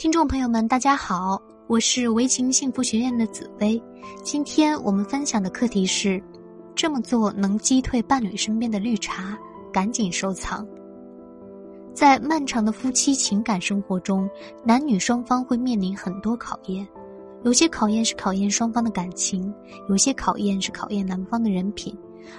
[0.00, 3.78] 听众朋友们，大家好，我是围情幸福学院的紫薇。
[4.22, 6.18] 今天我们分享的课题是：
[6.74, 9.38] 这么做能击退伴侣身边的绿茶，
[9.70, 10.66] 赶紧收藏。
[11.92, 14.26] 在漫长的夫妻情感生活中，
[14.64, 16.88] 男女双方会面临很多考验，
[17.44, 19.52] 有些考验是考验双方的感情，
[19.90, 21.94] 有些考验是考验男方的人品，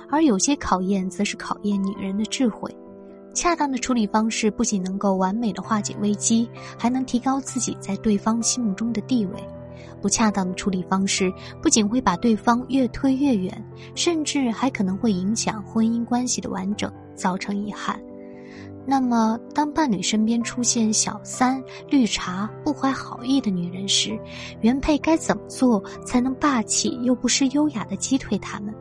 [0.10, 2.76] 而有些考验则是考验女人的智慧。
[3.34, 9.40] 恰当的处理方式不仅能够完美的化解危机，还能提高自己在对方心目中的地位；
[10.02, 13.66] 不恰当的处理方式不仅会把对方越推越远，
[13.96, 18.00] 甚至还可能会影响婚姻关系的完整，造成遗憾。
[18.84, 24.20] 那么，当伴侣身边出现小三、绿茶、不怀好意的女人时，
[24.62, 28.74] 原配该怎么做才能霸气又不失优雅的击退他们？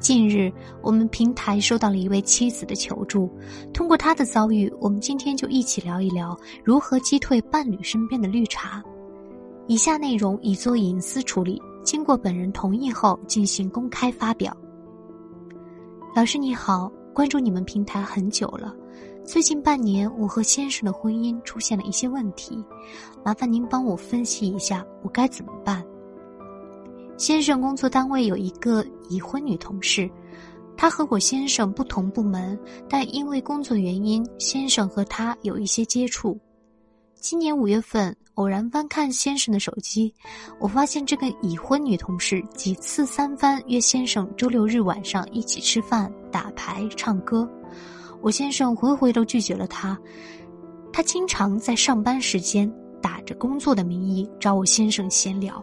[0.00, 0.50] 近日，
[0.82, 3.30] 我们平台收到了一位妻子的求助。
[3.72, 8.82] 通过她的遭遇，我们今天就一起聊一聊如何击退伴侣身边的绿茶。
[9.66, 14.56] 以下内容已做隐私处理，经过本人同意后进行公开发表。
[16.16, 18.74] 老师你好，关注你们平台很久了，
[19.22, 22.64] 最近半年我和先生的婚姻出现了一些问题，
[23.22, 25.84] 麻烦您帮我分析一下，我该怎么办？
[27.20, 30.10] 先生工作单位有一个已婚女同事，
[30.74, 36.40] 她和我先生不同部门，但因为工作原因，先生和她有一些接触。
[37.16, 40.14] 今年五月份，偶然翻看先生的手机，
[40.58, 47.46] 我发现这个已婚女同事几次三番约先生周六日晚上一起吃饭、打牌、唱歌，
[48.22, 49.94] 我先生回回都拒绝了她。
[50.90, 55.62] 她经常在上班时间打着工作的名义找我先生闲聊。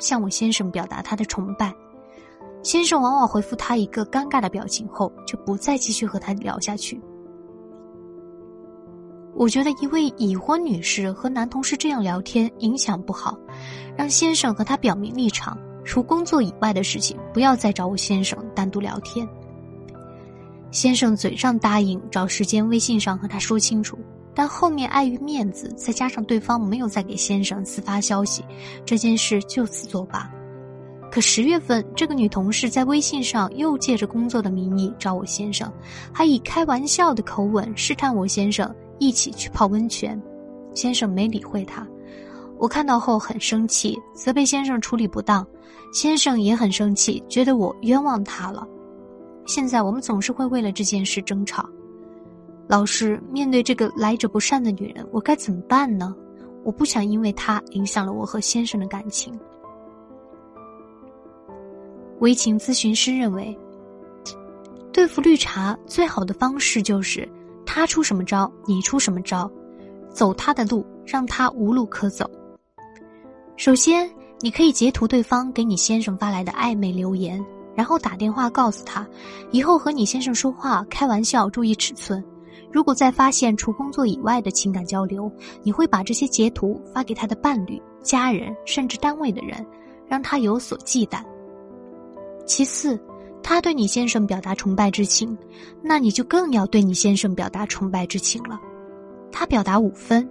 [0.00, 1.72] 向我先生表达他的崇拜，
[2.62, 7.00] 先生往往回复他一个尴尬的表情后，就不再继续和他聊下去。
[9.34, 13.38] 我觉得一位已婚女士和男同事这样聊天影响不好，
[13.96, 19.26] 让先生和他表明立场，除工作以外的事情不要再找我先生单独聊天。
[20.70, 23.98] 先生嘴上答应找时间微信上和他说清楚。
[24.40, 28.42] 但后面碍于面子，再加上对方没有再给先生私发消息，
[28.86, 30.32] 这件事就此作罢。
[31.12, 35.70] 可十月份，这个女同事在微信上又借着工作的名义找我先生，
[36.10, 40.18] 还以开玩笑的口吻试探我先生一起去泡温泉。
[40.74, 41.86] 先生没理会她，
[42.58, 45.46] 我看到后很生气，责备先生处理不当。
[45.92, 48.66] 先生也很生气，觉得我冤枉他了。
[49.44, 51.68] 现在我们总是会为了这件事争吵。
[52.68, 56.14] 老师，面对这个来者不善的女人，我该怎么办呢？
[56.62, 59.38] 我不想因为她影响了我和先生的感情。
[62.20, 63.58] 微情咨询师认为，
[64.92, 67.26] 对付绿茶最好的方式就是
[67.64, 69.50] 他出什么招，你出什么招，
[70.12, 72.30] 走他的路，让他无路可走。
[73.56, 74.08] 首先，
[74.40, 77.42] 你可以截图对方给你先生发来的暧昧留言，
[77.74, 79.06] 然后打电话告诉他，
[79.50, 82.22] 以后和你先生说话开玩笑注意尺寸。
[82.72, 85.30] 如果再发现除工作以外的情感交流，
[85.62, 89.66] 你会把这些截图发给他的伴侣、家人，甚至单位的人，
[90.06, 91.20] 让他有所忌惮。
[92.46, 92.96] 其次，
[93.42, 95.36] 他对你先生表达崇拜之情，
[95.82, 98.60] 那你就更要对你先生表达崇拜之情了。
[99.32, 100.28] 他表达五分，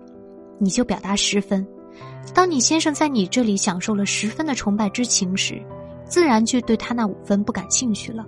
[0.59, 1.67] 你就表达十分。
[2.33, 5.61] 当你先生在你这里享受了十分的崇拜之情时，
[6.05, 8.25] 自然就对他那五分不感兴趣了。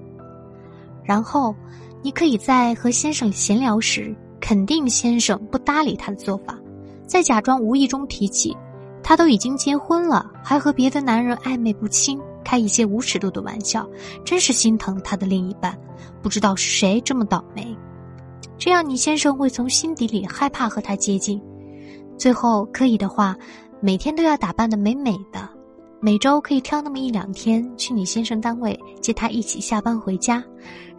[1.02, 1.56] 然后。
[2.04, 6.58] 你可以在和先生闲聊时肯定先生不搭理他的做法，
[7.06, 8.58] 再假装无意中提起，
[9.04, 13.88] 他都已经结婚了，还和别的男人暧昧不清，开一些无尺度的玩笑，
[14.26, 15.78] 真是心疼他的另一半，
[16.24, 17.78] 不知道是谁这么倒霉。
[18.58, 21.42] 这样你先生会从心底里害怕和他接近。
[22.18, 23.36] 最后可以的话，
[23.80, 25.50] 每天都要打扮的美美的。
[26.04, 30.44] 每周可以挑那么一两天去你先生单位接他一起下班回家，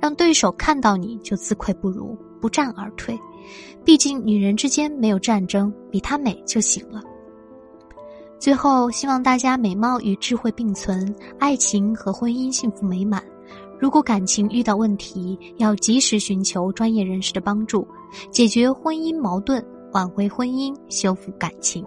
[0.01, 3.19] 让对手看到你就自愧不如，不战而退。
[3.85, 7.03] 毕竟女人之间没有战争，比她美就行了。
[8.39, 13.21] 最后，希望大家美貌与智慧并存，爱情和婚姻幸福美满。
[13.81, 17.85] 如果感情遇到问题，要及时寻求专业人士的帮助，
[18.31, 21.85] 解决婚姻矛盾，挽回婚姻，修复感情。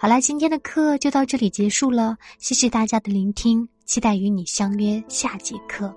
[0.00, 5.92] 好啦，今天的课就到这里结束了，谢谢大家的聆听，期待与你相约下节课。